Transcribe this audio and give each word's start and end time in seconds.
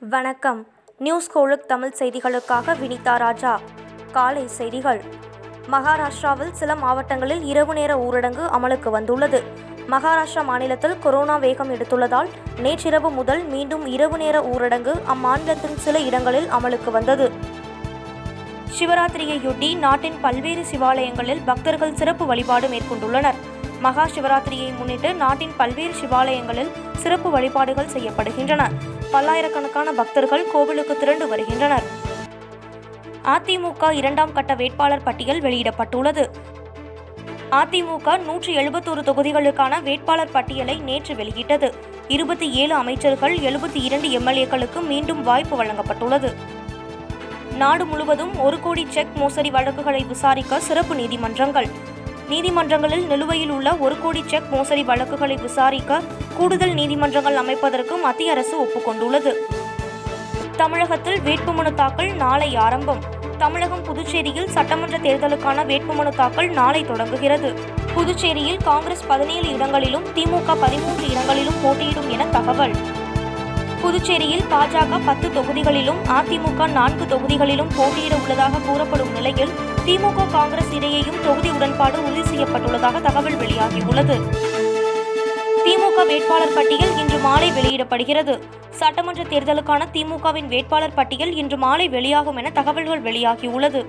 வணக்கம். 0.00 0.66
நியூஸ் 0.98 1.38
கோழுக் 1.38 1.66
தமிழ் 1.66 1.94
செய்திகளுக்காக 1.98 2.74
வினிதா 2.74 3.16
ராஜா. 3.16 3.60
காலை 4.12 4.48
செய்திகள். 4.48 5.04
மகாராஷ்டிராவில் 5.70 6.50
சில 6.50 6.74
மாவட்டங்களில் 6.74 7.44
இரவு 7.44 7.74
நேர 7.74 7.94
ஊரடங்கு 7.94 8.48
அமலுக்கு 8.52 8.90
வந்துள்ளது. 8.90 9.42
மகாராஷ்டிரா 9.90 10.44
மாநிலத்தில் 10.44 10.98
கொரோனா 10.98 11.36
வேகம் 11.36 11.74
எடுத்துள்ளதால் 11.74 12.28
நேற்றிரவு 12.58 13.10
முதல் 13.10 13.44
மீண்டும் 13.44 13.86
இரவு 13.86 14.16
நேர 14.16 14.40
ஊரடங்கு 14.40 14.94
அம்மாநிலத்தின் 15.06 15.76
சில 15.76 15.98
இடங்களில் 15.98 16.48
அமலுக்கு 16.48 16.90
வந்தது. 16.90 17.32
சிவராத்திரியையொட்டி 18.78 19.76
நாட்டின் 19.76 20.20
பல்வேறு 20.20 20.64
சிவாலயங்களில் 20.70 21.42
பக்தர்கள் 21.44 21.96
சிறப்பு 21.96 22.26
வழிபாடு 22.26 22.68
மேற்கொண்டுள்ளனர். 22.68 23.34
மகா 23.80 24.06
சிவராத்திரியை 24.06 24.76
முன்னிட்டு 24.76 25.14
நாட்டின் 25.14 25.52
பல்வேறு 25.56 25.92
சிவாலயங்களில் 25.92 26.70
சிறப்பு 26.96 27.30
வழிபாடுகள் 27.30 27.86
செய்யப்படுகின்றன. 27.86 28.68
பல்லாயிரக்கணக்கான 29.16 29.92
பக்தர்கள் 29.92 30.50
கோவிலுக்கு 30.50 30.96
திரண்டு 30.96 31.28
வருகின்றனர். 31.28 31.82
அதிமுக 33.24 33.92
இரண்டாம் 33.92 34.32
கட்ட 34.32 34.54
வேட்பாளர் 34.54 35.02
பட்டியல் 35.02 35.40
வெளியிடப்பட்டுள்ளது. 35.40 36.24
அதிமுக 37.50 38.18
நூற்றி 38.18 38.56
எழுபத்தோரு 38.56 39.02
தொகுதிகளுக்கான 39.08 39.82
வேட்பாளர் 39.82 40.30
பட்டியலை 40.30 40.78
நேற்று 40.78 41.14
வெளியிட்டது. 41.14 41.74
இருபத்தி 42.08 42.50
ஏழு 42.50 42.74
அமைச்சர்கள் 42.74 43.36
எழுபத்தி 43.38 43.82
இரண்டு 43.88 44.08
எம்எல்ஏக்களுக்கு 44.08 44.82
மீண்டும் 44.82 45.22
வாய்ப்பு 45.22 45.64
வழங்கப்பட்டுள்ளது. 45.64 46.34
நாடு 47.56 47.86
முழுவதும் 47.86 48.40
ஒரு 48.40 48.60
கோடி 48.60 48.86
செக் 48.88 49.14
மோசடி 49.14 49.50
வழக்குகளை 49.50 50.04
விசாரிக்க 50.04 50.60
சிறப்பு 50.60 50.94
நீதிமன்றங்கள். 50.94 51.68
நீதிமன்றங்களில் 52.28 53.06
நிலுவையில் 53.06 53.50
உள்ள 53.50 53.74
ஒரு 53.74 54.00
கோடி 54.00 54.24
செக் 54.26 54.48
மோசடி 54.50 54.82
வழக்குகளை 54.82 55.36
விசாரிக்க 55.36 56.00
கூடுதல் 56.36 56.74
நீதிமன்றங்கள் 56.74 57.36
அமைப்பதற்கு 57.36 58.00
மத்திய 58.02 58.30
அரசு 58.30 58.54
ஒப்புக்கொண்டுள்ளது. 58.64 59.32
தமிழகத்தில் 60.56 61.20
வேட்புமனு 61.20 61.74
தாக்கல் 61.74 62.12
நாளை 62.12 62.56
ஆரம்பம். 62.56 63.02
தமிழகம் 63.38 63.84
புதுச்சேரியில் 63.84 64.48
சட்டமன்ற 64.48 64.98
தேர்தலுக்கான 64.98 65.64
வேட்புமனு 65.66 66.08
தாக்கல் 66.08 66.50
நாளை 66.50 66.84
தொடங்குகிறது. 66.84 67.54
புதுச்சேரியில் 67.94 68.62
காங்கிரஸ் 68.64 69.06
பதினேழு 69.06 69.48
இடங்களிலும் 69.52 70.04
திமுக 70.04 70.56
பதிமூன்று 70.60 71.10
இடங்களிலும் 71.10 71.60
போட்டியிடும் 71.62 72.10
என 72.10 72.26
தகவல். 72.26 72.76
புதுச்சேரியில் 73.82 74.44
பாஜக 74.52 75.00
பத்து 75.06 75.28
தொகுதிகளிலும் 75.28 76.00
அதிமுக 76.08 76.70
நான்கு 76.70 77.04
தொகுதிகளிலும் 77.04 77.72
போட்டியிட 77.76 78.14
உள்ளதாக 78.14 78.58
கூறப்படும் 78.58 79.12
நிலையில் 79.12 79.54
திமுக 79.86 80.30
காங்கிரஸ் 80.30 80.70
இடையேயும் 80.76 81.18
தொகுதி 81.24 81.48
உடன்பாடு 81.48 81.96
உறுதி 82.06 82.22
செய்யப்பட்டுள்ளதாக 82.30 83.00
தகவல் 83.00 83.36
வெளியாகியுள்ளது. 83.42 84.16
திமுக 85.64 86.06
வேட்பாளர் 86.06 86.54
பட்டியல் 86.54 86.96
இன்று 86.98 87.18
மாலை 87.18 87.50
வெளியிடப்படுகிறது. 87.50 88.34
சட்டமன்ற 88.70 89.22
தேர்தலுக்கான 89.22 89.86
திமுகவின் 89.92 90.48
வேட்பாளர் 90.52 90.94
பட்டியல் 90.94 91.34
இன்று 91.36 91.56
மாலை 91.56 91.88
வெளியாகும் 91.88 92.36
என 92.36 92.50
தகவல்கள் 92.50 93.02
வெளியாகியுள்ளது. 93.02 93.82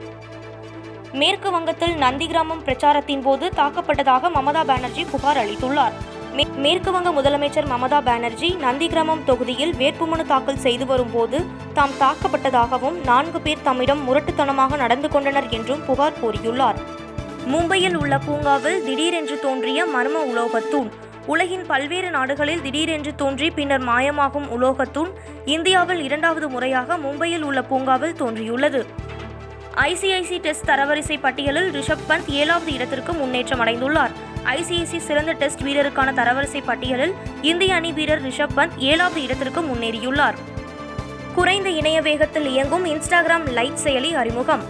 மேற்கு 1.13 1.51
வங்கத்தில் 1.51 1.95
நந்திகிராமம் 2.03 2.63
பிரச்சாரத்தின் 2.67 3.21
போது 3.21 3.51
தாக்கப்பட்டதாக 3.55 4.31
மமதா 4.37 4.63
பானர்ஜி 4.65 5.05
புகார் 5.11 5.41
அளித்துள்ளார். 5.45 5.97
மே- 6.37 6.55
மேற்கு 6.55 6.91
வங்க 6.91 7.09
முதலமைச்சர் 7.09 7.67
மமதா 7.67 8.01
பானர்ஜி 8.01 8.57
நந்திகிராமம் 8.61 9.23
தொகுதியில் 9.23 9.73
வேட்புமனு 9.73 10.25
தாக்கல் 10.25 10.57
செய்து 10.57 10.85
வரும்போது 10.85 11.45
தாம் 11.73 11.89
தாக்கப்பட்டதாகவும் 11.99 13.03
நான்கு 13.03 13.41
பேர் 13.41 13.61
தம்மிடம் 13.63 14.07
முரட்டுத்தனமாக 14.07 14.75
நடந்து 14.75 15.09
கொண்டனர் 15.09 15.49
என்றும் 15.49 15.85
புகார் 15.85 16.13
கூறியுள்ளார். 16.23 16.75
மும்பையில் 17.51 17.95
உள்ள 17.95 18.17
பூங்காவில் 18.17 18.83
திடீரென்று 18.83 19.39
தோன்றிய 19.39 19.85
மர்ம 19.85 20.31
உலோகத்தூண். 20.33 20.89
உலகின் 21.25 21.65
பல்வேறு 21.65 22.09
நாடுகளில் 22.09 22.61
திடீரென்று 22.61 23.15
தோன்றி 23.15 23.51
பின்னர் 23.51 23.83
மாயமாகும் 23.83 24.47
உலோகத்தூண் 24.57 25.09
இந்தியாவில் 25.45 26.03
இரண்டாவது 26.03 26.49
முறையாக 26.49 26.97
மும்பையில் 26.97 27.41
உள்ள 27.41 27.63
பூங்காவில் 27.63 28.15
தோன்றியுள்ளது. 28.15 28.85
ஐசிஐசி 29.75 30.39
டெஸ்ட் 30.39 30.69
தரவரிசை 30.69 31.19
பட்டியலில் 31.19 31.71
ரிஷப் 31.71 32.09
பந்த் 32.09 32.29
ஏழாவது 32.29 32.73
இடத்திற்கு 32.73 33.13
முன்னேற்றம் 33.13 33.59
அடைந்துள்ளார். 33.59 34.11
ஐசிஐசி 34.55 34.97
சிறந்த 34.97 35.31
டெஸ்ட் 35.31 35.63
வீரருக்கான 35.63 36.13
தரவரிசை 36.13 36.61
பட்டியலில் 36.65 37.13
இந்திய 37.41 37.75
அணி 37.75 37.91
வீரர் 37.91 38.21
ரிஷப் 38.21 38.55
பந்த் 38.55 38.77
ஏழாவது 38.77 39.23
இடத்திற்கு 39.23 39.61
முன்னேறியுள்ளார். 39.61 40.35
குறைந்த 41.35 41.69
இணைய 41.69 42.01
வேகத்தில் 42.01 42.47
இயங்கும் 42.51 42.85
இன்ஸ்டாகிராம் 42.85 43.47
லைட் 43.51 43.81
செயலி 43.83 44.13
அறிமுகம். 44.13 44.61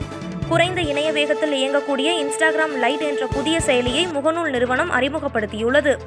குறைந்த 0.50 0.82
இணைய 0.82 1.12
வேகத்தில் 1.12 1.52
இயங்கக்கூடிய 1.52 2.10
இன்ஸ்டாகிராம் 2.24 2.76
லைட் 2.78 3.02
என்ற 3.02 3.28
புதிய 3.28 3.60
செயலியை 3.66 4.04
முகநூல் 4.14 4.50
நிறுவனம் 4.50 4.92
அறிமுகப்படுத்தியுள்ளது. 4.92 5.98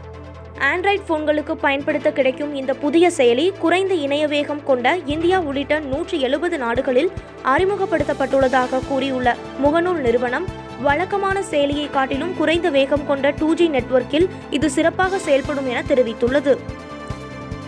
ஆண்ட்ராய்ட் 0.58 1.06
போன்களுக்கு 1.08 1.52
பயன்படுத்த 1.52 2.12
கிடைக்கும் 2.12 2.54
இந்த 2.54 2.74
புதிய 2.74 3.10
செயலி 3.16 3.58
குறைந்த 3.58 3.94
இணைய 3.94 4.26
வேகம் 4.26 4.64
கொண்ட 4.64 4.96
இந்தியா 5.06 5.40
உள்ளிட்ட 5.40 5.78
நூற்றி 5.78 6.20
எழுபது 6.20 6.58
நாடுகளில் 6.58 7.10
அறிமுகப்படுத்தப்பட்டுள்ளதாக 7.44 8.80
கூறியுள்ள 8.88 9.36
முகநூல் 9.64 10.00
நிறுவனம் 10.00 10.59
வழக்கமான 10.82 11.42
செயலியை 11.50 11.90
காட்டிலும் 11.90 12.36
குறைந்த 12.36 12.70
வேகம் 12.70 13.06
கொண்ட 13.06 13.30
டூ 13.30 13.54
ஜி 13.54 13.68
நெட்வொர்க்கில் 13.68 14.28
இது 14.50 14.70
சிறப்பாக 14.70 15.18
செயல்படும் 15.18 15.68
என 15.68 15.82
தெரிவித்துள்ளது. 15.88 16.58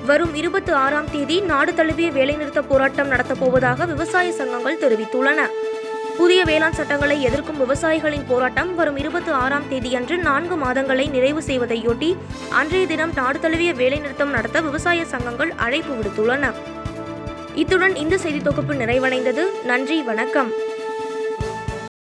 வரும் 0.06 0.34
இருபத்தி 0.34 0.73
ஆறாம் 0.73 1.11
தேதி 1.11 1.41
நாடு 1.41 1.75
தழுவிய 1.75 2.11
வேலைநிறுத்த 2.11 2.62
போராட்டம் 2.62 3.11
நடத்தப்போவதாக 3.11 3.87
விவசாய 3.87 4.33
சங்கங்கள் 4.33 4.78
தெரிவித்துள்ளன. 4.78 5.41
புதிய 6.17 6.45
வேளாண் 6.45 6.73
சட்டங்களை 6.73 7.23
எதிர்க்கும் 7.23 7.61
விவசாயிகளின் 7.65 8.27
போராட்டம் 8.28 8.75
வரும் 8.75 8.97
இருபத்தி 8.97 9.31
ஆறாம் 9.31 9.69
தேதியன்று 9.69 10.17
நான்கு 10.19 10.56
மாதங்களை 10.56 11.11
நிறைவு 11.11 11.43
செய்வதையொட்டி 11.43 12.17
அன்றைய 12.49 12.87
தினம் 12.87 13.12
நாடு 13.15 13.41
தழுவிய 13.41 13.73
வேலைநிறுத்தம் 13.73 14.34
நடத்த 14.37 14.61
விவசாய 14.61 15.05
சங்கங்கள் 15.05 15.53
அழைப்பு 15.56 15.94
விடுத்துள்ளன. 15.94 16.53
இத்துடன் 17.55 17.94
இந்த 17.94 18.19
செய்தி 18.19 18.39
தொகுப்பு 18.39 18.75
நிறைவடைந்தது. 18.75 19.65
நன்றி 19.65 20.03
வணக்கம். 20.03 20.53